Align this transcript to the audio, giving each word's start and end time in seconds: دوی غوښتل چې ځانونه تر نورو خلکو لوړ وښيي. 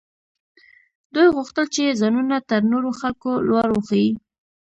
دوی 1.13 1.27
غوښتل 1.35 1.65
چې 1.75 1.97
ځانونه 2.01 2.35
تر 2.49 2.61
نورو 2.71 2.89
خلکو 2.99 3.29
لوړ 3.47 3.67
وښيي. 3.73 4.09